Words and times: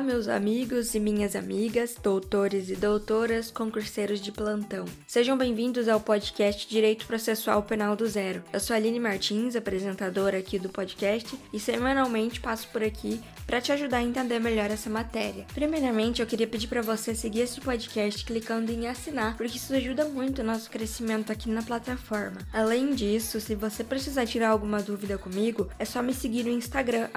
Olá, 0.00 0.06
meus 0.06 0.28
amigos 0.28 0.94
e 0.94 0.98
minhas 0.98 1.36
amigas, 1.36 1.94
doutores 2.02 2.70
e 2.70 2.74
doutoras, 2.74 3.50
concurseiros 3.50 4.18
de 4.18 4.32
plantão. 4.32 4.86
Sejam 5.06 5.36
bem-vindos 5.36 5.88
ao 5.88 6.00
podcast 6.00 6.66
Direito 6.66 7.04
Processual 7.06 7.62
Penal 7.64 7.94
do 7.94 8.06
Zero. 8.06 8.42
Eu 8.50 8.60
sou 8.60 8.74
Aline 8.74 8.98
Martins, 8.98 9.54
apresentadora 9.54 10.38
aqui 10.38 10.58
do 10.58 10.70
podcast, 10.70 11.38
e 11.52 11.60
semanalmente 11.60 12.40
passo 12.40 12.66
por 12.68 12.82
aqui 12.82 13.20
para 13.46 13.60
te 13.60 13.72
ajudar 13.72 13.98
a 13.98 14.02
entender 14.02 14.38
melhor 14.38 14.70
essa 14.70 14.88
matéria. 14.88 15.44
Primeiramente, 15.52 16.22
eu 16.22 16.26
queria 16.26 16.46
pedir 16.46 16.68
para 16.68 16.80
você 16.80 17.14
seguir 17.14 17.40
esse 17.40 17.60
podcast 17.60 18.24
clicando 18.24 18.72
em 18.72 18.86
assinar, 18.86 19.36
porque 19.36 19.58
isso 19.58 19.74
ajuda 19.74 20.06
muito 20.06 20.40
o 20.40 20.44
nosso 20.44 20.70
crescimento 20.70 21.30
aqui 21.30 21.50
na 21.50 21.60
plataforma. 21.62 22.38
Além 22.54 22.94
disso, 22.94 23.38
se 23.38 23.54
você 23.54 23.84
precisar 23.84 24.24
tirar 24.24 24.48
alguma 24.48 24.80
dúvida 24.80 25.18
comigo, 25.18 25.68
é 25.78 25.84
só 25.84 26.00
me 26.00 26.14
seguir 26.14 26.44
no 26.44 26.50
Instagram, 26.50 27.10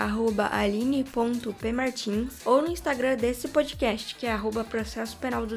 aline.pmartins 0.52 2.34
ou 2.44 2.62
no 2.62 2.73
Instagram 2.74 3.16
desse 3.18 3.48
podcast, 3.50 4.16
que 4.16 4.26
é 4.26 4.32
arroba 4.32 4.64
processo 4.64 5.16
penal 5.18 5.46
do. 5.46 5.56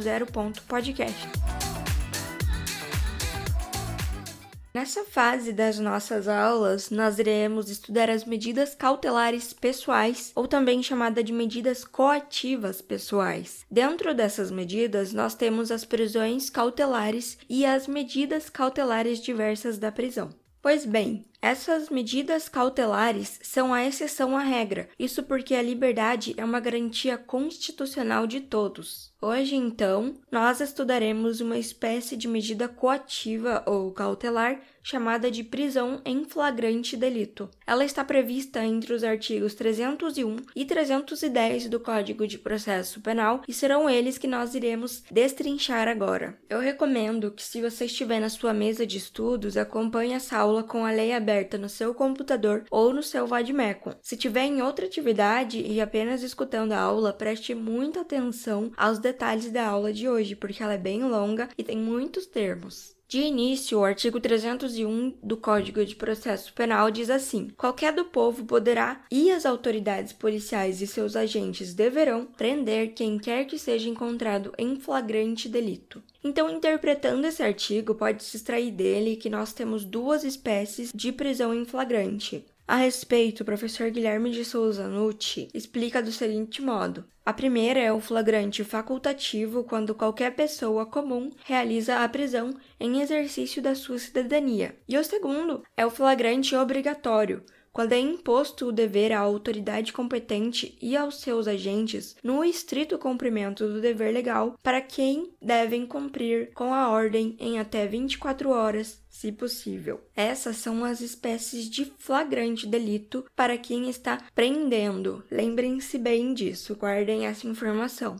Nessa 4.75 5.05
fase 5.05 5.55
das 5.55 5.79
nossas 5.79 6.29
aulas, 6.29 6.91
nós 6.91 7.19
iremos 7.19 7.71
estudar 7.71 8.11
as 8.11 8.27
medidas 8.27 8.75
cautelares 8.75 9.55
pessoais, 9.55 10.31
ou 10.35 10.47
também 10.47 10.83
chamada 10.83 11.25
de 11.25 11.33
medidas 11.33 11.87
coativas 11.87 12.83
pessoais. 12.83 13.65
Dentro 13.71 14.15
dessas 14.15 14.51
medidas, 14.51 15.15
nós 15.15 15.35
temos 15.35 15.71
as 15.71 15.87
prisões 15.87 16.51
cautelares 16.51 17.39
e 17.49 17.65
as 17.65 17.89
medidas 17.89 18.51
cautelares 18.51 19.23
diversas 19.23 19.79
da 19.79 19.91
prisão. 19.91 20.29
Pois 20.61 20.85
bem, 20.85 21.25
essas 21.41 21.91
medidas 21.91 22.49
cautelares 22.49 23.39
são 23.43 23.73
a 23.73 23.85
exceção 23.85 24.37
à 24.37 24.41
regra, 24.41 24.89
isso 24.99 25.23
porque 25.23 25.55
a 25.55 25.63
liberdade 25.63 26.35
é 26.37 26.45
uma 26.45 26.61
garantia 26.61 27.17
constitucional 27.19 28.27
de 28.27 28.41
todos. 28.41 29.15
Hoje, 29.21 29.57
então, 29.57 30.15
nós 30.31 30.61
estudaremos 30.61 31.41
uma 31.41 31.59
espécie 31.59 32.17
de 32.17 32.29
medida 32.29 32.69
coativa 32.69 33.63
ou 33.67 33.91
cautelar 33.91 34.61
chamada 34.87 35.33
de 35.33 35.43
prisão 35.43 36.01
em 36.05 36.25
flagrante 36.25 36.97
delito. 36.97 37.51
Ela 37.67 37.85
está 37.85 38.05
prevista 38.05 38.65
entre 38.65 38.93
os 38.93 39.03
artigos 39.03 39.53
301 39.55 40.37
e 40.55 40.65
310 40.65 41.69
do 41.69 41.81
Código 41.81 42.25
de 42.25 42.39
Processo 42.39 43.01
Penal 43.01 43.43
e 43.49 43.53
serão 43.53 43.91
eles 43.91 44.17
que 44.17 44.29
nós 44.29 44.55
iremos 44.55 45.03
destrinchar 45.11 45.89
agora. 45.89 46.39
Eu 46.49 46.61
recomendo 46.61 47.33
que, 47.33 47.43
se 47.43 47.61
você 47.61 47.87
estiver 47.87 48.21
na 48.21 48.29
sua 48.29 48.55
mesa 48.55 48.87
de 48.87 48.97
estudos, 48.97 49.57
acompanhe 49.57 50.13
essa 50.13 50.39
aula 50.39 50.63
com 50.63 50.87
a 50.87 50.93
lei 50.93 51.13
aberta 51.27 51.59
no 51.59 51.69
seu 51.69 51.93
computador 51.93 52.65
ou 52.71 52.95
no 52.95 53.03
seu 53.03 53.27
vademecum. 53.27 53.95
Se 54.01 54.17
tiver 54.17 54.45
em 54.45 54.63
outra 54.63 54.87
atividade 54.87 55.61
e 55.61 55.81
apenas 55.81 56.23
escutando 56.23 56.71
a 56.71 56.79
aula, 56.79 57.13
preste 57.13 57.53
muita 57.53 58.03
atenção 58.03 58.71
aos 58.77 59.01
detalhes 59.01 59.51
da 59.51 59.67
aula 59.67 59.93
de 59.93 60.09
hoje, 60.09 60.37
porque 60.37 60.63
ela 60.63 60.75
é 60.75 60.79
bem 60.79 61.03
longa 61.03 61.49
e 61.59 61.65
tem 61.65 61.77
muitos 61.77 62.27
termos. 62.27 62.96
De 63.09 63.21
início, 63.21 63.79
o 63.79 63.85
artigo 63.85 64.19
301 64.19 65.19
do 65.23 65.37
Código 65.37 65.85
de 65.85 65.95
Processo 65.95 66.53
Penal 66.53 66.91
diz 66.91 67.09
assim: 67.09 67.49
qualquer 67.57 67.93
do 67.93 68.07
povo 68.07 68.45
poderá 68.45 69.05
e 69.09 69.31
as 69.31 69.47
autoridades 69.47 70.13
policiais 70.13 70.83
e 70.83 70.89
seus 70.89 71.15
agentes 71.15 71.73
deverão 71.73 72.27
prender 72.27 72.95
quem 72.95 73.17
quer 73.17 73.45
que 73.45 73.61
seja 73.61 73.89
encontrado 73.89 74.53
em 74.59 74.75
flagrante 74.75 75.49
delito. 75.49 76.03
Então, 76.25 76.51
interpretando 76.51 77.25
esse 77.25 77.45
artigo, 77.45 77.95
pode-se 77.95 78.37
extrair 78.37 78.73
dele 78.73 79.15
que 79.15 79.31
nós 79.31 79.53
temos 79.53 79.85
duas 79.85 80.25
espécies 80.25 80.91
de 80.93 81.13
prisão 81.13 81.55
em 81.55 81.65
flagrante. 81.65 82.45
A 82.69 82.75
respeito, 82.75 83.43
o 83.43 83.45
professor 83.45 83.91
Guilherme 83.91 84.31
de 84.31 84.45
Souza 84.45 84.89
Nucci 84.89 85.49
explica 85.55 86.03
do 86.03 86.11
seguinte 86.11 86.61
modo: 86.61 87.05
a 87.25 87.33
primeira 87.33 87.79
é 87.79 87.93
o 87.93 88.01
flagrante 88.01 88.65
facultativo, 88.65 89.63
quando 89.63 89.95
qualquer 89.95 90.35
pessoa 90.35 90.85
comum 90.85 91.31
realiza 91.45 92.03
a 92.03 92.09
prisão 92.09 92.55
em 92.81 93.01
exercício 93.01 93.63
da 93.63 93.77
sua 93.77 93.99
cidadania. 93.99 94.77
E 94.89 94.99
o 94.99 95.05
segundo 95.05 95.63
é 95.77 95.87
o 95.87 95.91
flagrante 95.91 96.57
obrigatório, 96.57 97.45
quando 97.77 97.93
é 97.93 97.99
imposto 97.99 98.69
o 98.69 98.73
dever 98.73 99.13
à 99.13 99.19
autoridade 99.19 99.93
competente 99.93 100.79
e 100.81 100.97
aos 100.97 101.21
seus 101.21 101.47
agentes 101.47 102.17
no 102.25 102.43
estrito 102.43 102.97
cumprimento 102.97 103.69
do 103.69 103.83
dever 103.83 104.15
legal 104.15 104.59
para 104.63 104.81
quem 104.81 105.35
devem 105.43 105.85
cumprir 105.85 106.55
com 106.55 106.73
a 106.73 106.89
ordem 106.89 107.37
em 107.39 107.59
até 107.59 107.87
24 107.87 108.49
horas, 108.49 109.05
se 109.11 109.31
possível. 109.31 110.01
Essas 110.17 110.57
são 110.57 110.87
as 110.87 111.03
espécies 111.03 111.69
de 111.69 111.93
flagrante 111.99 112.67
delito 112.67 113.27
para 113.37 113.59
quem 113.59 113.91
está 113.91 114.23
prendendo. 114.35 115.23
Lembrem-se 115.31 115.99
bem 115.99 116.33
disso, 116.33 116.77
guardem 116.77 117.27
essa 117.27 117.47
informação. 117.47 118.17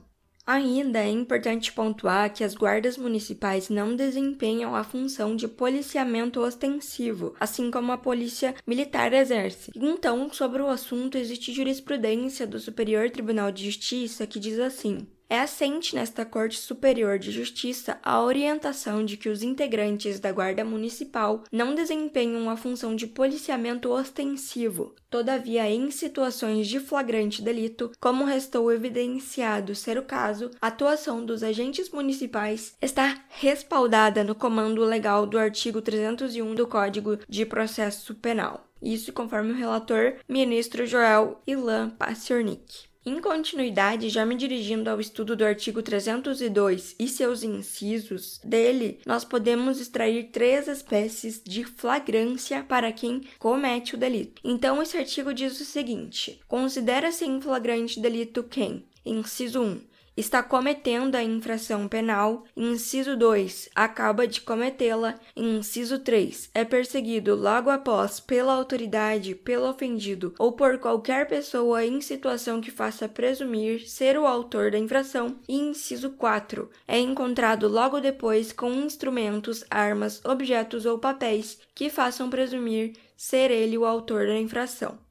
Ainda 0.47 1.01
é 1.01 1.11
importante 1.11 1.73
pontuar 1.73 2.33
que 2.33 2.45
as 2.45 2.55
guardas 2.55 2.97
municipais 2.97 3.69
não 3.69 3.97
desempenham 3.97 4.77
a 4.77 4.85
função 4.85 5.35
de 5.35 5.49
policiamento 5.49 6.41
ostensivo, 6.41 7.35
assim 7.41 7.69
como 7.69 7.91
a 7.91 7.99
polícia 7.99 8.55
militar 8.65 9.13
exerce. 9.13 9.73
Então, 9.75 10.33
sobre 10.33 10.63
o 10.63 10.69
assunto, 10.69 11.19
existe 11.19 11.53
jurisprudência 11.53 12.47
do 12.47 12.61
Superior 12.61 13.11
Tribunal 13.11 13.51
de 13.51 13.65
Justiça 13.65 14.25
que 14.25 14.39
diz 14.39 14.61
assim: 14.61 15.05
é 15.29 15.41
assente 15.41 15.95
nesta 15.95 16.25
Corte 16.25 16.59
Superior 16.59 17.19
de 17.19 17.31
Justiça 17.31 17.99
a 18.03 18.23
orientação 18.23 19.05
de 19.05 19.17
que 19.17 19.29
os 19.29 19.43
integrantes 19.43 20.21
da 20.21 20.31
Guarda 20.31 20.65
Municipal 20.65 21.43
não 21.51 21.75
desempenham 21.75 22.49
a 22.49 22.57
função 22.57 22.95
de 22.95 23.07
policiamento 23.07 23.91
ostensivo. 23.91 24.95
Todavia, 25.11 25.69
em 25.71 25.91
situações 25.91 26.69
de 26.69 26.79
flagrante 26.79 27.43
delito, 27.43 27.91
como 28.01 28.25
restou 28.25 28.73
evidenciado 28.73 29.75
ser 29.75 29.99
o 29.99 30.03
caso, 30.03 30.51
a 30.61 30.69
atuação 30.69 31.25
dos 31.25 31.43
agentes 31.43 31.91
municipais 31.91 32.77
está 32.81 33.25
respaldada 33.29 34.23
no 34.23 34.35
comando 34.35 34.85
legal 34.85 35.27
do 35.27 35.39
artigo 35.39 35.81
301 35.81 36.55
do 36.55 36.67
Código 36.67 37.19
de 37.29 37.45
Processo 37.47 38.15
Penal. 38.15 38.67
Isso 38.81 39.13
conforme 39.13 39.53
o 39.53 39.57
relator, 39.57 40.17
ministro 40.29 40.87
Joel 40.87 41.41
Ilan 41.47 41.91
Paciornik. 41.91 42.87
Em 43.09 43.21
continuidade, 43.21 44.09
já 44.09 44.27
me 44.27 44.35
dirigindo 44.35 44.91
ao 44.91 45.01
estudo 45.01 45.37
do 45.37 45.45
artigo 45.45 45.81
302 45.81 46.97
e 46.99 47.07
seus 47.07 47.45
incisos, 47.45 48.41
dele 48.43 48.99
nós 49.07 49.25
podemos 49.25 49.79
extrair 49.81 50.25
três 50.33 50.67
espécies 50.67 51.41
de 51.41 51.63
flagrância 51.63 52.65
para 52.65 52.91
quem 52.91 53.21
comete 53.39 53.95
o 53.95 53.97
delito. 53.97 54.43
Então, 54.43 54.83
esse 54.83 54.97
artigo 54.97 55.33
diz 55.33 55.61
o 55.61 55.65
seguinte: 55.65 56.41
considera-se 56.49 57.25
em 57.25 57.41
flagrante 57.41 58.01
delito 58.01 58.43
quem, 58.43 58.85
inciso 59.05 59.63
1, 59.63 59.81
está 60.17 60.43
cometendo 60.43 61.15
a 61.15 61.23
infração 61.23 61.87
penal, 61.87 62.45
inciso 62.57 63.17
2, 63.17 63.69
acaba 63.75 64.27
de 64.27 64.41
cometê-la, 64.41 65.15
inciso 65.37 65.99
3, 65.99 66.51
é 66.55 66.65
perseguido 66.65 67.35
logo 67.35 67.69
após 67.69 68.19
pela 68.19 68.55
autoridade, 68.55 69.35
pelo 69.35 69.69
ofendido 69.69 70.35
ou 70.39 70.53
por 70.53 70.79
qualquer 70.79 71.29
pessoa 71.29 71.85
em 71.85 72.01
situação 72.01 72.61
que 72.61 72.71
faça 72.71 73.09
presumir 73.09 73.89
ser 73.89 74.19
o 74.19 74.27
autor 74.27 74.71
da 74.71 74.79
infração, 74.79 75.37
e 75.49 75.57
inciso 75.57 76.11
4, 76.11 76.71
é 76.89 76.99
encontrado 76.99 77.69
logo 77.69 78.01
depois 78.01 78.53
com 78.53 78.73
instrumentos, 78.73 79.65
armas, 79.71 80.25
objetos 80.25 80.87
ou 80.87 80.99
papéis 80.99 81.59
que 81.75 81.91
façam 81.91 82.31
presumir 82.31 82.95
ser 83.17 83.51
ele 83.51 83.77
o 83.77 83.85
autor 83.85 84.27
da 84.27 84.39
infração. 84.39 85.06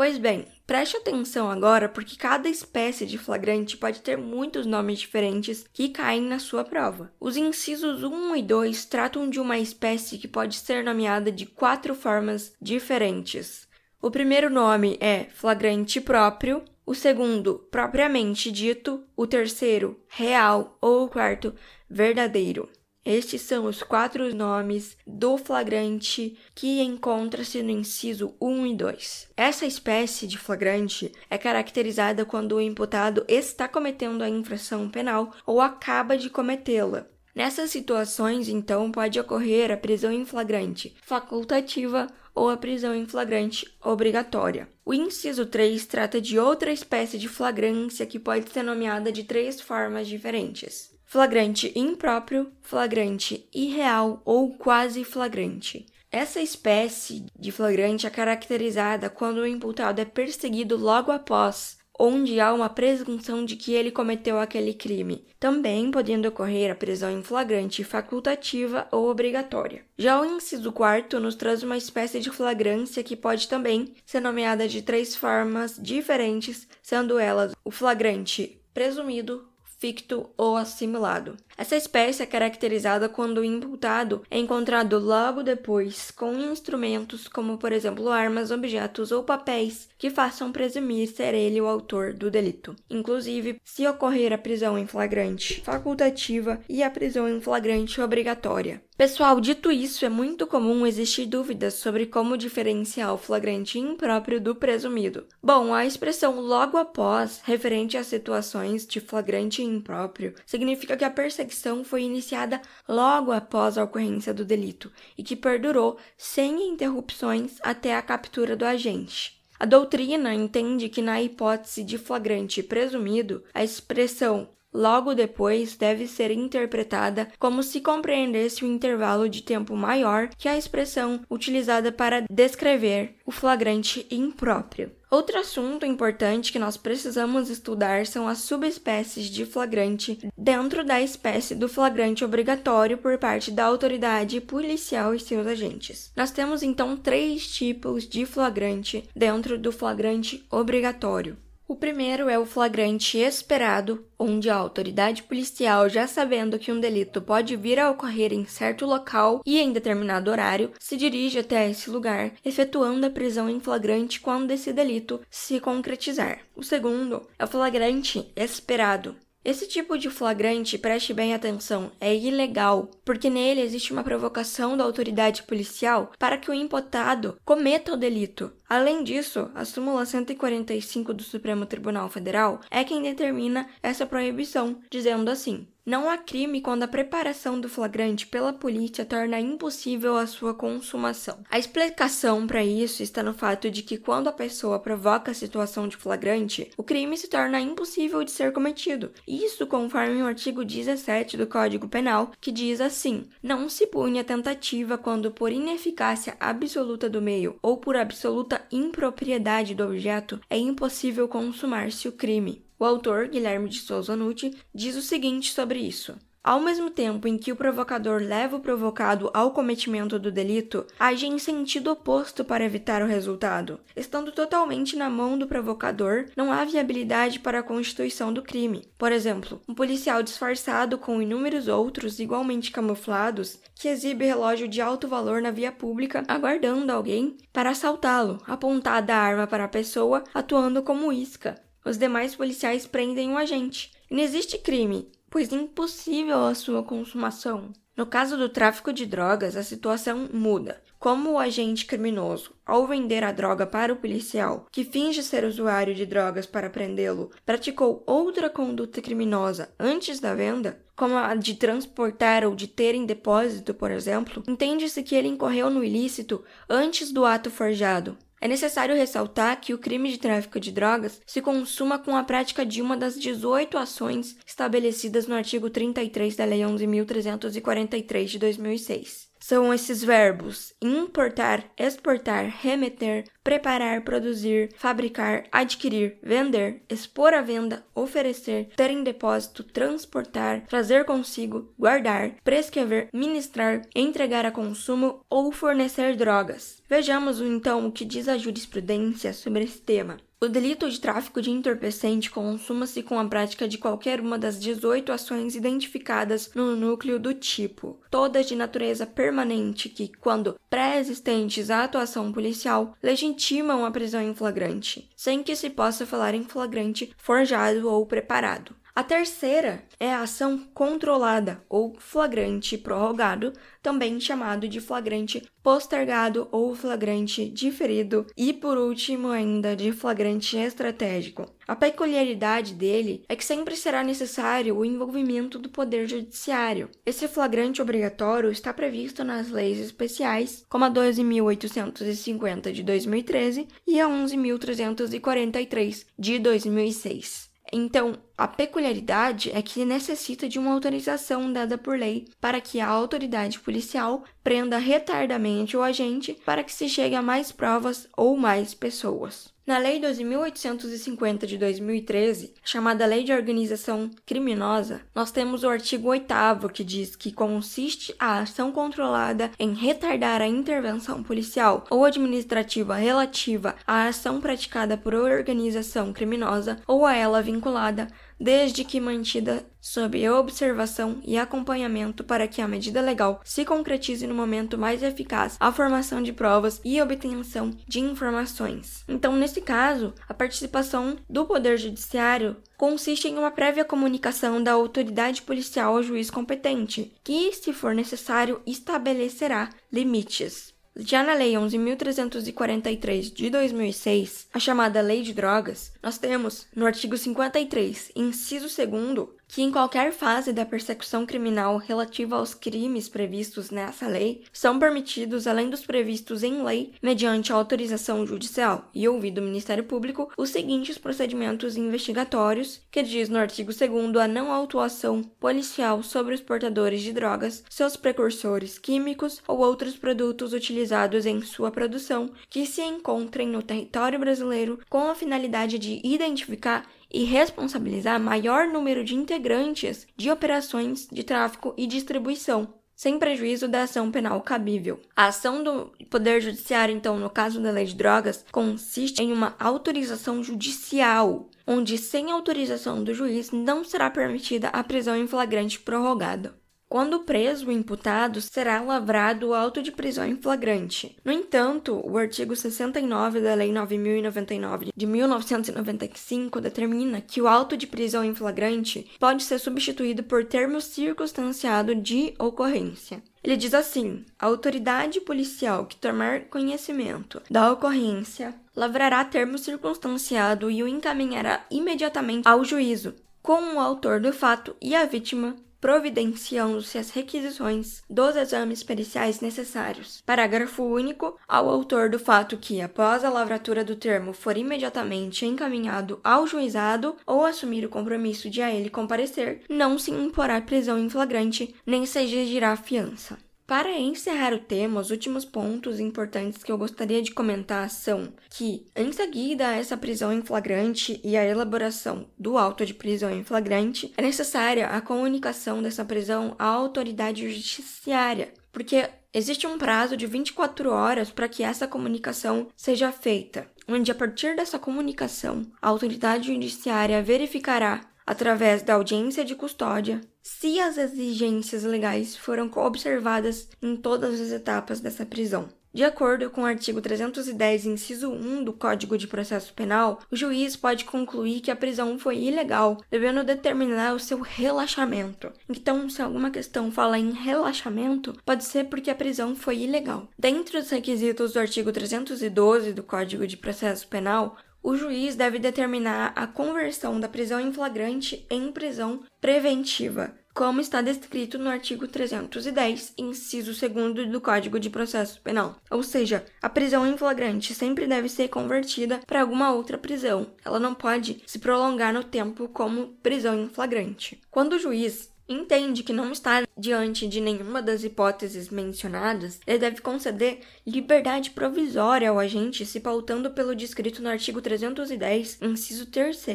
Pois 0.00 0.16
bem, 0.16 0.46
preste 0.66 0.96
atenção 0.96 1.50
agora 1.50 1.86
porque 1.86 2.16
cada 2.16 2.48
espécie 2.48 3.04
de 3.04 3.18
flagrante 3.18 3.76
pode 3.76 4.00
ter 4.00 4.16
muitos 4.16 4.64
nomes 4.64 4.98
diferentes 4.98 5.66
que 5.74 5.90
caem 5.90 6.22
na 6.22 6.38
sua 6.38 6.64
prova. 6.64 7.12
Os 7.20 7.36
incisos 7.36 8.02
1 8.02 8.36
e 8.36 8.42
2 8.42 8.86
tratam 8.86 9.28
de 9.28 9.38
uma 9.38 9.58
espécie 9.58 10.16
que 10.16 10.26
pode 10.26 10.56
ser 10.56 10.82
nomeada 10.82 11.30
de 11.30 11.44
quatro 11.44 11.94
formas 11.94 12.54
diferentes. 12.58 13.68
O 14.00 14.10
primeiro 14.10 14.48
nome 14.48 14.96
é 15.02 15.24
flagrante 15.34 16.00
próprio, 16.00 16.64
o 16.86 16.94
segundo, 16.94 17.68
propriamente 17.70 18.50
dito, 18.50 19.04
o 19.14 19.26
terceiro, 19.26 20.00
real 20.08 20.78
ou 20.80 21.04
o 21.04 21.08
quarto, 21.10 21.54
verdadeiro. 21.90 22.70
Estes 23.04 23.40
são 23.40 23.64
os 23.64 23.82
quatro 23.82 24.34
nomes 24.34 24.94
do 25.06 25.38
flagrante 25.38 26.36
que 26.54 26.82
encontra-se 26.82 27.62
no 27.62 27.70
inciso 27.70 28.34
1 28.38 28.66
e 28.66 28.76
2. 28.76 29.28
Essa 29.36 29.64
espécie 29.64 30.26
de 30.26 30.36
flagrante 30.36 31.10
é 31.30 31.38
caracterizada 31.38 32.26
quando 32.26 32.56
o 32.56 32.60
imputado 32.60 33.24
está 33.26 33.66
cometendo 33.66 34.22
a 34.22 34.28
infração 34.28 34.86
penal 34.90 35.32
ou 35.46 35.62
acaba 35.62 36.16
de 36.16 36.28
cometê-la. 36.28 37.06
Nessas 37.34 37.70
situações, 37.70 38.50
então, 38.50 38.92
pode 38.92 39.18
ocorrer 39.18 39.70
a 39.70 39.78
prisão 39.78 40.12
em 40.12 40.26
flagrante 40.26 40.94
facultativa 41.00 42.06
ou 42.34 42.50
a 42.50 42.56
prisão 42.56 42.94
em 42.94 43.06
flagrante 43.06 43.66
obrigatória. 43.82 44.68
O 44.84 44.92
inciso 44.92 45.46
3 45.46 45.86
trata 45.86 46.20
de 46.20 46.38
outra 46.38 46.70
espécie 46.70 47.18
de 47.18 47.28
flagrância 47.28 48.04
que 48.04 48.18
pode 48.18 48.50
ser 48.50 48.62
nomeada 48.62 49.10
de 49.10 49.24
três 49.24 49.58
formas 49.58 50.06
diferentes 50.06 50.99
flagrante 51.10 51.72
impróprio, 51.74 52.52
flagrante 52.60 53.44
irreal 53.52 54.22
ou 54.24 54.54
quase 54.54 55.02
flagrante. 55.02 55.84
Essa 56.08 56.40
espécie 56.40 57.26
de 57.36 57.50
flagrante 57.50 58.06
é 58.06 58.10
caracterizada 58.10 59.10
quando 59.10 59.38
o 59.38 59.46
imputado 59.46 60.00
é 60.00 60.04
perseguido 60.04 60.76
logo 60.76 61.10
após 61.10 61.78
onde 61.98 62.38
há 62.38 62.54
uma 62.54 62.68
presunção 62.68 63.44
de 63.44 63.56
que 63.56 63.72
ele 63.72 63.90
cometeu 63.90 64.38
aquele 64.38 64.72
crime, 64.72 65.26
também 65.40 65.90
podendo 65.90 66.28
ocorrer 66.28 66.70
a 66.70 66.76
prisão 66.76 67.10
em 67.10 67.24
flagrante 67.24 67.82
facultativa 67.82 68.86
ou 68.92 69.10
obrigatória. 69.10 69.82
Já 69.98 70.20
o 70.20 70.24
inciso 70.24 70.70
quarto 70.70 71.18
nos 71.18 71.34
traz 71.34 71.64
uma 71.64 71.76
espécie 71.76 72.20
de 72.20 72.30
flagrância 72.30 73.02
que 73.02 73.16
pode 73.16 73.48
também 73.48 73.94
ser 74.06 74.20
nomeada 74.20 74.68
de 74.68 74.80
três 74.80 75.16
formas 75.16 75.76
diferentes, 75.76 76.68
sendo 76.80 77.18
elas 77.18 77.52
o 77.64 77.72
flagrante 77.72 78.60
presumido, 78.72 79.49
ficto 79.80 80.28
ou 80.36 80.58
assimilado. 80.58 81.36
Essa 81.60 81.76
espécie 81.76 82.22
é 82.22 82.26
caracterizada 82.26 83.06
quando 83.06 83.42
o 83.42 83.44
imputado 83.44 84.22
é 84.30 84.38
encontrado 84.38 84.98
logo 84.98 85.42
depois 85.42 86.10
com 86.10 86.32
instrumentos 86.32 87.28
como, 87.28 87.58
por 87.58 87.70
exemplo, 87.70 88.08
armas, 88.08 88.50
objetos 88.50 89.12
ou 89.12 89.22
papéis 89.22 89.86
que 89.98 90.08
façam 90.08 90.50
presumir 90.50 91.06
ser 91.08 91.34
ele 91.34 91.60
o 91.60 91.66
autor 91.66 92.14
do 92.14 92.30
delito. 92.30 92.74
Inclusive, 92.88 93.60
se 93.62 93.86
ocorrer 93.86 94.32
a 94.32 94.38
prisão 94.38 94.78
em 94.78 94.86
flagrante 94.86 95.60
facultativa 95.60 96.58
e 96.66 96.82
a 96.82 96.88
prisão 96.88 97.28
em 97.28 97.42
flagrante 97.42 98.00
obrigatória. 98.00 98.82
Pessoal, 98.96 99.40
dito 99.40 99.70
isso, 99.70 100.04
é 100.04 100.10
muito 100.10 100.46
comum 100.46 100.86
existir 100.86 101.24
dúvidas 101.24 101.74
sobre 101.74 102.04
como 102.04 102.36
diferenciar 102.36 103.14
o 103.14 103.18
flagrante 103.18 103.78
impróprio 103.78 104.38
do 104.38 104.54
presumido. 104.54 105.26
Bom, 105.42 105.72
a 105.72 105.86
expressão 105.86 106.38
logo 106.38 106.76
após, 106.76 107.40
referente 107.44 107.96
às 107.96 108.08
situações 108.08 108.86
de 108.86 109.00
flagrante 109.00 109.62
impróprio, 109.62 110.34
significa 110.44 110.98
que 110.98 111.04
a 111.04 111.10
perseguição 111.10 111.49
foi 111.84 112.02
iniciada 112.02 112.60
logo 112.88 113.32
após 113.32 113.76
a 113.76 113.84
ocorrência 113.84 114.32
do 114.32 114.44
delito 114.44 114.90
e 115.16 115.22
que 115.22 115.36
perdurou 115.36 115.98
sem 116.16 116.68
interrupções 116.68 117.58
até 117.62 117.94
a 117.94 118.02
captura 118.02 118.56
do 118.56 118.64
agente. 118.64 119.40
A 119.58 119.66
doutrina 119.66 120.34
entende 120.34 120.88
que, 120.88 121.02
na 121.02 121.20
hipótese 121.20 121.84
de 121.84 121.98
flagrante 121.98 122.62
presumido, 122.62 123.44
a 123.52 123.62
expressão 123.62 124.48
Logo 124.72 125.14
depois, 125.14 125.76
deve 125.76 126.06
ser 126.06 126.30
interpretada 126.30 127.28
como 127.38 127.62
se 127.62 127.80
compreendesse 127.80 128.64
um 128.64 128.72
intervalo 128.72 129.28
de 129.28 129.42
tempo 129.42 129.76
maior 129.76 130.28
que 130.38 130.48
a 130.48 130.56
expressão 130.56 131.20
utilizada 131.28 131.90
para 131.90 132.24
descrever 132.30 133.16
o 133.26 133.32
flagrante 133.32 134.06
impróprio. 134.10 134.92
Outro 135.10 135.40
assunto 135.40 135.84
importante 135.84 136.52
que 136.52 136.58
nós 136.58 136.76
precisamos 136.76 137.50
estudar 137.50 138.06
são 138.06 138.28
as 138.28 138.38
subespécies 138.38 139.26
de 139.26 139.44
flagrante 139.44 140.30
dentro 140.38 140.84
da 140.84 141.02
espécie 141.02 141.52
do 141.52 141.68
flagrante 141.68 142.24
obrigatório 142.24 142.96
por 142.96 143.18
parte 143.18 143.50
da 143.50 143.64
autoridade 143.64 144.40
policial 144.40 145.12
e 145.12 145.18
seus 145.18 145.48
agentes. 145.48 146.12
Nós 146.16 146.30
temos 146.30 146.62
então 146.62 146.96
três 146.96 147.44
tipos 147.48 148.08
de 148.08 148.24
flagrante 148.24 149.08
dentro 149.16 149.58
do 149.58 149.72
flagrante 149.72 150.46
obrigatório. 150.48 151.36
O 151.70 151.76
primeiro 151.76 152.28
é 152.28 152.36
o 152.36 152.44
flagrante 152.44 153.16
esperado, 153.16 154.04
onde 154.18 154.50
a 154.50 154.56
autoridade 154.56 155.22
policial, 155.22 155.88
já 155.88 156.04
sabendo 156.04 156.58
que 156.58 156.72
um 156.72 156.80
delito 156.80 157.22
pode 157.22 157.54
vir 157.54 157.78
a 157.78 157.88
ocorrer 157.88 158.32
em 158.32 158.44
certo 158.44 158.84
local 158.84 159.40
e 159.46 159.60
em 159.60 159.72
determinado 159.72 160.32
horário, 160.32 160.72
se 160.80 160.96
dirige 160.96 161.38
até 161.38 161.70
esse 161.70 161.88
lugar, 161.88 162.32
efetuando 162.44 163.06
a 163.06 163.10
prisão 163.10 163.48
em 163.48 163.60
flagrante 163.60 164.18
quando 164.18 164.50
esse 164.50 164.72
delito 164.72 165.20
se 165.30 165.60
concretizar. 165.60 166.40
O 166.56 166.64
segundo 166.64 167.22
é 167.38 167.44
o 167.44 167.46
flagrante 167.46 168.32
esperado, 168.34 169.14
esse 169.42 169.66
tipo 169.66 169.96
de 169.96 170.10
flagrante, 170.10 170.76
preste 170.76 171.14
bem 171.14 171.32
atenção, 171.32 171.90
é 171.98 172.14
ilegal, 172.14 172.90
porque 173.02 173.30
nele 173.30 173.62
existe 173.62 173.90
uma 173.90 174.04
provocação 174.04 174.76
da 174.76 174.84
autoridade 174.84 175.44
policial 175.44 176.12
para 176.18 176.36
que 176.36 176.50
o 176.50 176.54
imputado 176.54 177.38
cometa 177.42 177.94
o 177.94 177.96
delito. 177.96 178.52
Além 178.70 179.02
disso, 179.02 179.50
a 179.52 179.64
súmula 179.64 180.06
145 180.06 181.12
do 181.12 181.24
Supremo 181.24 181.66
Tribunal 181.66 182.08
Federal 182.08 182.60
é 182.70 182.84
quem 182.84 183.02
determina 183.02 183.68
essa 183.82 184.06
proibição, 184.06 184.78
dizendo 184.88 185.28
assim: 185.28 185.66
não 185.84 186.08
há 186.08 186.16
crime 186.16 186.60
quando 186.60 186.84
a 186.84 186.88
preparação 186.88 187.60
do 187.60 187.68
flagrante 187.68 188.24
pela 188.24 188.52
polícia 188.52 189.04
torna 189.04 189.40
impossível 189.40 190.16
a 190.16 190.24
sua 190.24 190.54
consumação. 190.54 191.38
A 191.50 191.58
explicação 191.58 192.46
para 192.46 192.62
isso 192.62 193.02
está 193.02 193.24
no 193.24 193.34
fato 193.34 193.68
de 193.68 193.82
que 193.82 193.96
quando 193.96 194.28
a 194.28 194.32
pessoa 194.32 194.78
provoca 194.78 195.32
a 195.32 195.34
situação 195.34 195.88
de 195.88 195.96
flagrante, 195.96 196.70
o 196.76 196.84
crime 196.84 197.16
se 197.16 197.28
torna 197.28 197.58
impossível 197.58 198.22
de 198.22 198.30
ser 198.30 198.52
cometido. 198.52 199.10
Isso 199.26 199.66
conforme 199.66 200.22
o 200.22 200.26
artigo 200.26 200.64
17 200.64 201.36
do 201.36 201.46
Código 201.46 201.88
Penal, 201.88 202.30
que 202.40 202.52
diz 202.52 202.80
assim: 202.80 203.24
não 203.42 203.68
se 203.68 203.86
pune 203.86 204.20
a 204.20 204.24
tentativa 204.24 204.96
quando 204.96 205.32
por 205.32 205.50
ineficácia 205.50 206.36
absoluta 206.38 207.08
do 207.08 207.22
meio 207.22 207.58
ou 207.62 207.78
por 207.78 207.96
absoluta 207.96 208.59
impropriedade 208.70 209.74
do 209.74 209.84
objeto 209.84 210.40
é 210.48 210.58
impossível 210.58 211.28
consumar-se 211.28 212.08
o 212.08 212.12
crime. 212.12 212.64
O 212.78 212.84
autor, 212.84 213.28
Guilherme 213.28 213.68
de 213.68 213.80
Souza 213.80 214.16
Nucci, 214.16 214.56
diz 214.74 214.96
o 214.96 215.02
seguinte 215.02 215.52
sobre 215.52 215.78
isso. 215.78 216.16
Ao 216.42 216.58
mesmo 216.58 216.88
tempo 216.88 217.28
em 217.28 217.36
que 217.36 217.52
o 217.52 217.56
provocador 217.56 218.22
leva 218.22 218.56
o 218.56 218.60
provocado 218.60 219.30
ao 219.34 219.50
cometimento 219.50 220.18
do 220.18 220.32
delito, 220.32 220.86
age 220.98 221.26
em 221.26 221.38
sentido 221.38 221.90
oposto 221.90 222.42
para 222.42 222.64
evitar 222.64 223.02
o 223.02 223.06
resultado. 223.06 223.78
Estando 223.94 224.32
totalmente 224.32 224.96
na 224.96 225.10
mão 225.10 225.36
do 225.36 225.46
provocador, 225.46 226.30
não 226.34 226.50
há 226.50 226.64
viabilidade 226.64 227.40
para 227.40 227.58
a 227.58 227.62
constituição 227.62 228.32
do 228.32 228.42
crime. 228.42 228.88
Por 228.96 229.12
exemplo, 229.12 229.60
um 229.68 229.74
policial 229.74 230.22
disfarçado 230.22 230.96
com 230.96 231.20
inúmeros 231.20 231.68
outros 231.68 232.18
igualmente 232.18 232.70
camuflados 232.70 233.60
que 233.74 233.88
exibe 233.88 234.24
relógio 234.24 234.66
de 234.66 234.80
alto 234.80 235.06
valor 235.06 235.42
na 235.42 235.50
via 235.50 235.70
pública, 235.70 236.24
aguardando 236.26 236.90
alguém 236.90 237.36
para 237.52 237.68
assaltá-lo, 237.68 238.38
apontada 238.46 239.14
a 239.14 239.18
arma 239.18 239.46
para 239.46 239.64
a 239.64 239.68
pessoa, 239.68 240.24
atuando 240.32 240.82
como 240.82 241.12
isca. 241.12 241.60
Os 241.84 241.98
demais 241.98 242.34
policiais 242.34 242.86
prendem 242.86 243.30
o 243.32 243.36
agente. 243.36 243.90
Não 244.10 244.18
existe 244.18 244.58
crime, 244.58 245.08
pois 245.30 245.52
impossível 245.52 246.44
a 246.44 246.54
sua 246.54 246.82
consumação. 246.82 247.72
No 247.96 248.06
caso 248.06 248.36
do 248.36 248.48
tráfico 248.48 248.92
de 248.92 249.06
drogas, 249.06 249.56
a 249.56 249.62
situação 249.62 250.28
muda. 250.32 250.82
Como 250.98 251.32
o 251.32 251.38
agente 251.38 251.86
criminoso, 251.86 252.54
ao 252.66 252.86
vender 252.86 253.24
a 253.24 253.32
droga 253.32 253.66
para 253.66 253.92
o 253.92 253.96
policial, 253.96 254.66
que 254.70 254.84
finge 254.84 255.22
ser 255.22 255.44
usuário 255.44 255.94
de 255.94 256.04
drogas 256.04 256.44
para 256.44 256.68
prendê-lo, 256.68 257.30
praticou 257.44 258.02
outra 258.06 258.50
conduta 258.50 259.00
criminosa 259.00 259.72
antes 259.78 260.20
da 260.20 260.34
venda, 260.34 260.82
como 260.94 261.16
a 261.16 261.34
de 261.34 261.54
transportar 261.54 262.44
ou 262.44 262.54
de 262.54 262.66
ter 262.68 262.94
em 262.94 263.06
depósito, 263.06 263.72
por 263.72 263.90
exemplo, 263.90 264.42
entende-se 264.46 265.02
que 265.02 265.14
ele 265.14 265.28
incorreu 265.28 265.70
no 265.70 265.82
ilícito 265.82 266.44
antes 266.68 267.10
do 267.10 267.24
ato 267.24 267.50
forjado. 267.50 268.18
É 268.40 268.48
necessário 268.48 268.96
ressaltar 268.96 269.60
que 269.60 269.74
o 269.74 269.78
crime 269.78 270.10
de 270.10 270.18
tráfico 270.18 270.58
de 270.58 270.72
drogas 270.72 271.20
se 271.26 271.42
consuma 271.42 271.98
com 271.98 272.16
a 272.16 272.24
prática 272.24 272.64
de 272.64 272.80
uma 272.80 272.96
das 272.96 273.18
18 273.18 273.76
ações 273.76 274.36
estabelecidas 274.46 275.26
no 275.26 275.34
artigo 275.34 275.68
33 275.68 276.36
da 276.36 276.44
Lei 276.44 276.60
11.343 276.60 278.24
de 278.24 278.38
2006 278.38 279.29
são 279.40 279.72
esses 279.72 280.04
verbos 280.04 280.72
importar, 280.80 281.64
exportar, 281.76 282.54
remeter, 282.60 283.24
preparar, 283.42 284.02
produzir, 284.02 284.70
fabricar, 284.76 285.44
adquirir, 285.50 286.18
vender, 286.22 286.82
expor 286.88 287.34
à 287.34 287.40
venda, 287.40 287.84
oferecer, 287.94 288.68
ter 288.76 288.90
em 288.90 289.02
depósito, 289.02 289.64
transportar, 289.64 290.66
trazer 290.66 291.04
consigo, 291.04 291.72
guardar, 291.78 292.32
prescrever, 292.44 293.08
ministrar, 293.12 293.82
entregar 293.94 294.44
a 294.44 294.52
consumo 294.52 295.24
ou 295.28 295.50
fornecer 295.50 296.14
drogas. 296.16 296.82
Vejamos 296.88 297.40
então 297.40 297.86
o 297.86 297.92
que 297.92 298.04
diz 298.04 298.28
a 298.28 298.36
jurisprudência 298.36 299.32
sobre 299.32 299.64
esse 299.64 299.80
tema. 299.80 300.18
O 300.42 300.48
delito 300.48 300.88
de 300.88 300.98
tráfico 300.98 301.42
de 301.42 301.50
entorpecente 301.50 302.30
consuma-se 302.30 303.02
com 303.02 303.18
a 303.18 303.24
prática 303.26 303.68
de 303.68 303.76
qualquer 303.76 304.22
uma 304.22 304.38
das 304.38 304.58
18 304.58 305.12
ações 305.12 305.54
identificadas 305.54 306.50
no 306.54 306.74
núcleo 306.74 307.18
do 307.18 307.34
tipo, 307.34 308.00
todas 308.10 308.46
de 308.46 308.56
natureza 308.56 309.04
permanente 309.04 309.90
que, 309.90 310.08
quando 310.08 310.58
pré-existentes 310.70 311.68
à 311.68 311.84
atuação 311.84 312.32
policial, 312.32 312.96
legitimam 313.02 313.84
a 313.84 313.90
prisão 313.90 314.22
em 314.22 314.34
flagrante, 314.34 315.10
sem 315.14 315.42
que 315.42 315.54
se 315.54 315.68
possa 315.68 316.06
falar 316.06 316.32
em 316.32 316.44
flagrante 316.44 317.12
forjado 317.18 317.86
ou 317.86 318.06
preparado. 318.06 318.74
A 318.94 319.04
terceira 319.04 319.84
é 320.00 320.12
a 320.12 320.22
ação 320.22 320.58
controlada 320.74 321.62
ou 321.68 321.94
flagrante 321.98 322.76
prorrogado, 322.76 323.52
também 323.80 324.18
chamado 324.20 324.68
de 324.68 324.80
flagrante 324.80 325.42
postergado 325.62 326.48
ou 326.50 326.74
flagrante 326.74 327.48
diferido, 327.48 328.26
e 328.36 328.52
por 328.52 328.76
último 328.76 329.28
ainda 329.28 329.76
de 329.76 329.92
flagrante 329.92 330.56
estratégico. 330.56 331.46
A 331.68 331.76
peculiaridade 331.76 332.74
dele 332.74 333.24
é 333.28 333.36
que 333.36 333.44
sempre 333.44 333.76
será 333.76 334.02
necessário 334.02 334.76
o 334.76 334.84
envolvimento 334.84 335.58
do 335.58 335.68
Poder 335.68 336.08
Judiciário. 336.08 336.90
Esse 337.06 337.28
flagrante 337.28 337.80
obrigatório 337.80 338.50
está 338.50 338.72
previsto 338.74 339.22
nas 339.22 339.50
leis 339.50 339.78
especiais, 339.78 340.64
como 340.68 340.84
a 340.84 340.90
12.850 340.90 342.72
de 342.72 342.82
2013 342.82 343.68
e 343.86 344.00
a 344.00 344.08
11.343 344.08 346.06
de 346.18 346.38
2006. 346.40 347.50
Então, 347.72 348.18
A 348.40 348.48
peculiaridade 348.48 349.50
é 349.52 349.60
que 349.60 349.84
necessita 349.84 350.48
de 350.48 350.58
uma 350.58 350.72
autorização 350.72 351.52
dada 351.52 351.76
por 351.76 351.98
lei 351.98 352.26
para 352.40 352.58
que 352.58 352.80
a 352.80 352.88
autoridade 352.88 353.60
policial 353.60 354.24
prenda 354.42 354.78
retardamente 354.78 355.76
o 355.76 355.82
agente 355.82 356.32
para 356.46 356.64
que 356.64 356.72
se 356.72 356.88
chegue 356.88 357.14
a 357.14 357.20
mais 357.20 357.52
provas 357.52 358.08
ou 358.16 358.38
mais 358.38 358.72
pessoas. 358.72 359.52
Na 359.66 359.78
Lei 359.78 360.00
12.850 360.00 361.46
de 361.46 361.56
2013, 361.56 362.54
chamada 362.64 363.06
Lei 363.06 363.22
de 363.22 363.32
Organização 363.32 364.10
Criminosa, 364.26 365.02
nós 365.14 365.30
temos 365.30 365.62
o 365.62 365.68
artigo 365.68 366.08
8 366.08 366.26
que 366.72 366.82
diz 366.82 367.14
que 367.14 367.30
consiste 367.30 368.12
a 368.18 368.40
ação 368.40 368.72
controlada 368.72 369.50
em 369.60 369.72
retardar 369.74 370.40
a 370.40 370.48
intervenção 370.48 371.22
policial 371.22 371.84
ou 371.88 372.04
administrativa 372.04 372.96
relativa 372.96 373.76
à 373.86 374.08
ação 374.08 374.40
praticada 374.40 374.96
por 374.96 375.14
organização 375.14 376.12
criminosa 376.12 376.80
ou 376.84 377.06
a 377.06 377.14
ela 377.14 377.40
vinculada 377.40 378.08
desde 378.40 378.82
que 378.84 378.98
mantida 378.98 379.64
sob 379.80 380.28
observação 380.28 381.20
e 381.24 381.38
acompanhamento 381.38 382.24
para 382.24 382.48
que 382.48 382.62
a 382.62 382.68
medida 382.68 383.00
legal 383.00 383.40
se 383.44 383.64
concretize 383.64 384.26
no 384.26 384.34
momento 384.34 384.78
mais 384.78 385.02
eficaz 385.02 385.56
a 385.60 385.70
formação 385.70 386.22
de 386.22 386.32
provas 386.32 386.80
e 386.84 387.00
obtenção 387.00 387.70
de 387.86 388.00
informações. 388.00 389.04
Então, 389.08 389.36
nesse 389.36 389.60
caso, 389.60 390.14
a 390.28 390.34
participação 390.34 391.16
do 391.28 391.44
Poder 391.44 391.78
Judiciário 391.78 392.56
consiste 392.76 393.28
em 393.28 393.38
uma 393.38 393.50
prévia 393.50 393.84
comunicação 393.84 394.62
da 394.62 394.72
autoridade 394.72 395.42
policial 395.42 395.96
ao 395.96 396.02
juiz 396.02 396.30
competente, 396.30 397.12
que, 397.22 397.52
se 397.52 397.72
for 397.72 397.94
necessário, 397.94 398.62
estabelecerá 398.66 399.70
limites. 399.92 400.72
Já 401.02 401.22
na 401.22 401.32
Lei 401.32 401.54
11.343 401.54 403.32
de 403.32 403.48
2006, 403.48 404.48
a 404.52 404.58
chamada 404.58 405.00
Lei 405.00 405.22
de 405.22 405.32
Drogas, 405.32 405.92
nós 406.02 406.18
temos, 406.18 406.66
no 406.76 406.84
artigo 406.84 407.16
53, 407.16 408.12
inciso 408.14 408.66
2, 408.76 409.28
que 409.50 409.62
em 409.62 409.70
qualquer 409.70 410.12
fase 410.12 410.52
da 410.52 410.64
persecução 410.64 411.26
criminal 411.26 411.76
relativa 411.76 412.36
aos 412.36 412.54
crimes 412.54 413.08
previstos 413.08 413.70
nessa 413.70 414.06
lei 414.06 414.44
são 414.52 414.78
permitidos, 414.78 415.46
além 415.46 415.68
dos 415.68 415.84
previstos 415.84 416.44
em 416.44 416.62
lei, 416.62 416.92
mediante 417.02 417.52
autorização 417.52 418.24
judicial 418.24 418.88
e 418.94 419.08
ouvido 419.08 419.38
o 419.38 419.44
Ministério 419.44 419.82
Público, 419.82 420.30
os 420.36 420.50
seguintes 420.50 420.98
procedimentos 420.98 421.76
investigatórios, 421.76 422.80
que 422.92 423.02
diz 423.02 423.28
no 423.28 423.38
artigo 423.38 423.72
2 423.72 424.16
a 424.16 424.28
não 424.28 424.52
autuação 424.52 425.22
policial 425.22 426.00
sobre 426.02 426.34
os 426.34 426.40
portadores 426.40 427.02
de 427.02 427.12
drogas, 427.12 427.64
seus 427.68 427.96
precursores 427.96 428.78
químicos 428.78 429.42
ou 429.48 429.58
outros 429.58 429.96
produtos 429.96 430.52
utilizados 430.52 431.26
em 431.26 431.42
sua 431.42 431.72
produção 431.72 432.30
que 432.48 432.64
se 432.64 432.82
encontrem 432.82 433.48
no 433.48 433.62
território 433.62 434.18
brasileiro 434.18 434.78
com 434.88 435.08
a 435.08 435.14
finalidade 435.14 435.76
de 435.76 436.00
identificar 436.04 436.86
e 437.10 437.24
responsabilizar 437.24 438.20
maior 438.20 438.66
número 438.66 439.04
de 439.04 439.14
integrantes 439.14 440.06
de 440.16 440.30
operações 440.30 441.08
de 441.10 441.22
tráfico 441.22 441.74
e 441.76 441.86
distribuição, 441.86 442.74
sem 442.94 443.18
prejuízo 443.18 443.66
da 443.66 443.84
ação 443.84 444.10
penal 444.10 444.40
cabível. 444.42 445.00
A 445.16 445.28
ação 445.28 445.64
do 445.64 445.90
Poder 446.10 446.40
Judiciário, 446.40 446.94
então, 446.94 447.18
no 447.18 447.30
caso 447.30 447.58
da 447.58 447.70
lei 447.70 447.86
de 447.86 447.94
drogas, 447.94 448.44
consiste 448.52 449.22
em 449.22 449.32
uma 449.32 449.56
autorização 449.58 450.44
judicial, 450.44 451.48
onde, 451.66 451.96
sem 451.96 452.30
autorização 452.30 453.02
do 453.02 453.14
juiz, 453.14 453.50
não 453.50 453.82
será 453.82 454.10
permitida 454.10 454.68
a 454.68 454.84
prisão 454.84 455.16
em 455.16 455.26
flagrante 455.26 455.80
prorrogada. 455.80 456.59
Quando 456.90 457.20
preso 457.20 457.68
o 457.68 457.72
imputado, 457.72 458.40
será 458.40 458.80
lavrado 458.80 459.46
o 459.46 459.54
auto 459.54 459.80
de 459.80 459.92
prisão 459.92 460.26
em 460.26 460.34
flagrante. 460.34 461.16
No 461.24 461.30
entanto, 461.30 462.02
o 462.04 462.18
artigo 462.18 462.56
69 462.56 463.40
da 463.40 463.54
Lei 463.54 463.70
9099 463.70 464.90
de 464.96 465.06
1995 465.06 466.60
determina 466.60 467.20
que 467.20 467.40
o 467.40 467.46
auto 467.46 467.76
de 467.76 467.86
prisão 467.86 468.24
em 468.24 468.34
flagrante 468.34 469.08
pode 469.20 469.44
ser 469.44 469.60
substituído 469.60 470.24
por 470.24 470.44
termo 470.44 470.80
circunstanciado 470.80 471.94
de 471.94 472.34
ocorrência. 472.40 473.22
Ele 473.44 473.56
diz 473.56 473.72
assim: 473.72 474.24
a 474.36 474.46
autoridade 474.46 475.20
policial 475.20 475.86
que 475.86 475.94
tomar 475.94 476.46
conhecimento 476.46 477.40
da 477.48 477.70
ocorrência 477.70 478.52
lavrará 478.74 479.24
termo 479.24 479.58
circunstanciado 479.58 480.68
e 480.68 480.82
o 480.82 480.88
encaminhará 480.88 481.64
imediatamente 481.70 482.48
ao 482.48 482.64
juízo, 482.64 483.14
com 483.40 483.76
o 483.76 483.78
autor 483.78 484.18
do 484.18 484.32
fato 484.32 484.74
e 484.82 484.96
a 484.96 485.04
vítima 485.06 485.54
providenciando-se 485.80 486.98
as 486.98 487.10
requisições 487.10 488.02
dos 488.08 488.36
exames 488.36 488.82
periciais 488.82 489.40
necessários. 489.40 490.22
Parágrafo 490.26 490.82
único. 490.82 491.38
Ao 491.48 491.68
autor 491.68 492.10
do 492.10 492.18
fato 492.18 492.56
que, 492.56 492.80
após 492.80 493.24
a 493.24 493.30
lavratura 493.30 493.84
do 493.84 493.96
termo, 493.96 494.32
for 494.32 494.56
imediatamente 494.56 495.46
encaminhado 495.46 496.20
ao 496.22 496.46
juizado 496.46 497.16
ou 497.26 497.44
assumir 497.44 497.84
o 497.84 497.88
compromisso 497.88 498.50
de 498.50 498.62
a 498.62 498.72
ele 498.72 498.90
comparecer, 498.90 499.62
não 499.68 499.98
se 499.98 500.10
imporá 500.10 500.60
prisão 500.60 500.98
em 500.98 501.08
flagrante, 501.08 501.74
nem 501.86 502.04
se 502.06 502.18
exigirá 502.20 502.76
fiança. 502.76 503.38
Para 503.70 503.96
encerrar 503.96 504.52
o 504.52 504.58
tema, 504.58 505.00
os 505.00 505.12
últimos 505.12 505.44
pontos 505.44 506.00
importantes 506.00 506.60
que 506.60 506.72
eu 506.72 506.76
gostaria 506.76 507.22
de 507.22 507.30
comentar 507.30 507.88
são 507.88 508.32
que, 508.48 508.84
em 508.96 509.12
seguida 509.12 509.68
a 509.68 509.76
essa 509.76 509.96
prisão 509.96 510.32
em 510.32 510.42
flagrante 510.42 511.20
e 511.22 511.36
a 511.36 511.46
elaboração 511.46 512.26
do 512.36 512.58
auto 512.58 512.84
de 512.84 512.92
prisão 512.92 513.30
em 513.30 513.44
flagrante, 513.44 514.12
é 514.16 514.22
necessária 514.22 514.88
a 514.88 515.00
comunicação 515.00 515.80
dessa 515.80 516.04
prisão 516.04 516.56
à 516.58 516.64
autoridade 516.64 517.48
judiciária, 517.48 518.52
porque 518.72 519.08
existe 519.32 519.68
um 519.68 519.78
prazo 519.78 520.16
de 520.16 520.26
24 520.26 520.90
horas 520.90 521.30
para 521.30 521.48
que 521.48 521.62
essa 521.62 521.86
comunicação 521.86 522.66
seja 522.74 523.12
feita, 523.12 523.70
onde 523.86 524.10
a 524.10 524.16
partir 524.16 524.56
dessa 524.56 524.80
comunicação, 524.80 525.64
a 525.80 525.88
autoridade 525.90 526.52
judiciária 526.52 527.22
verificará 527.22 528.00
através 528.30 528.80
da 528.80 528.94
audiência 528.94 529.44
de 529.44 529.56
custódia, 529.56 530.20
se 530.40 530.78
as 530.78 530.96
exigências 530.96 531.82
legais 531.82 532.36
foram 532.36 532.70
observadas 532.76 533.68
em 533.82 533.96
todas 533.96 534.40
as 534.40 534.52
etapas 534.52 535.00
dessa 535.00 535.26
prisão. 535.26 535.68
De 535.92 536.04
acordo 536.04 536.48
com 536.48 536.62
o 536.62 536.64
artigo 536.64 537.00
310, 537.00 537.86
inciso 537.86 538.30
1 538.30 538.62
do 538.62 538.72
Código 538.72 539.18
de 539.18 539.26
Processo 539.26 539.74
Penal, 539.74 540.20
o 540.30 540.36
juiz 540.36 540.76
pode 540.76 541.04
concluir 541.04 541.60
que 541.60 541.72
a 541.72 541.74
prisão 541.74 542.16
foi 542.20 542.38
ilegal, 542.38 542.98
devendo 543.10 543.42
determinar 543.42 544.14
o 544.14 544.20
seu 544.20 544.38
relaxamento. 544.40 545.50
Então, 545.68 546.08
se 546.08 546.22
alguma 546.22 546.52
questão 546.52 546.92
fala 546.92 547.18
em 547.18 547.32
relaxamento, 547.32 548.36
pode 548.46 548.64
ser 548.64 548.84
porque 548.84 549.10
a 549.10 549.14
prisão 549.16 549.56
foi 549.56 549.78
ilegal. 549.78 550.28
Dentre 550.38 550.78
os 550.78 550.88
requisitos 550.88 551.54
do 551.54 551.58
artigo 551.58 551.90
312 551.90 552.92
do 552.92 553.02
Código 553.02 553.44
de 553.44 553.56
Processo 553.56 554.06
Penal, 554.06 554.56
o 554.82 554.96
juiz 554.96 555.36
deve 555.36 555.58
determinar 555.58 556.32
a 556.34 556.46
conversão 556.46 557.20
da 557.20 557.28
prisão 557.28 557.60
em 557.60 557.72
flagrante 557.72 558.46
em 558.50 558.72
prisão 558.72 559.20
preventiva, 559.40 560.34
como 560.54 560.80
está 560.80 561.00
descrito 561.00 561.58
no 561.58 561.70
artigo 561.70 562.08
310, 562.08 563.14
inciso 563.16 563.72
2 563.72 564.30
do 564.30 564.40
Código 564.40 564.80
de 564.80 564.90
Processo 564.90 565.40
Penal. 565.40 565.76
Ou 565.90 566.02
seja, 566.02 566.44
a 566.60 566.68
prisão 566.68 567.06
em 567.06 567.16
flagrante 567.16 567.74
sempre 567.74 568.06
deve 568.06 568.28
ser 568.28 568.48
convertida 568.48 569.20
para 569.26 569.42
alguma 569.42 569.72
outra 569.72 569.96
prisão. 569.96 570.48
Ela 570.64 570.80
não 570.80 570.94
pode 570.94 571.42
se 571.46 571.58
prolongar 571.58 572.12
no 572.12 572.24
tempo 572.24 572.68
como 572.68 573.08
prisão 573.22 573.58
em 573.58 573.68
flagrante. 573.68 574.40
Quando 574.50 574.74
o 574.74 574.78
juiz 574.78 575.30
entende 575.50 576.04
que 576.04 576.12
não 576.12 576.30
está 576.30 576.62
diante 576.78 577.26
de 577.26 577.40
nenhuma 577.40 577.82
das 577.82 578.04
hipóteses 578.04 578.70
mencionadas, 578.70 579.60
ele 579.66 579.78
deve 579.78 580.00
conceder 580.00 580.60
liberdade 580.86 581.50
provisória 581.50 582.30
ao 582.30 582.38
agente, 582.38 582.86
se 582.86 583.00
pautando 583.00 583.50
pelo 583.50 583.74
descrito 583.74 584.22
no 584.22 584.28
artigo 584.28 584.62
310, 584.62 585.58
inciso 585.60 586.06
3 586.06 586.46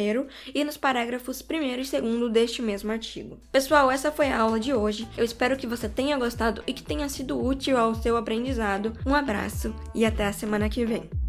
e 0.53 0.63
nos 0.63 0.77
parágrafos 0.77 1.41
1 1.41 1.63
e 1.63 2.11
2 2.21 2.31
deste 2.31 2.61
mesmo 2.61 2.91
artigo. 2.91 3.39
Pessoal, 3.51 3.91
essa 3.91 4.11
foi 4.11 4.29
a 4.29 4.39
aula 4.39 4.59
de 4.59 4.73
hoje. 4.73 5.07
Eu 5.17 5.25
espero 5.25 5.57
que 5.57 5.67
você 5.67 5.89
tenha 5.89 6.17
gostado 6.17 6.63
e 6.65 6.73
que 6.73 6.83
tenha 6.83 7.09
sido 7.09 7.43
útil 7.43 7.77
ao 7.77 7.93
seu 7.95 8.15
aprendizado. 8.15 8.93
Um 9.05 9.13
abraço 9.13 9.75
e 9.93 10.05
até 10.05 10.25
a 10.25 10.33
semana 10.33 10.69
que 10.69 10.85
vem. 10.85 11.24